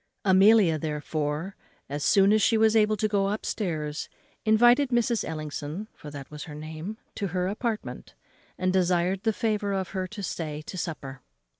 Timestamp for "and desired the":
8.57-9.31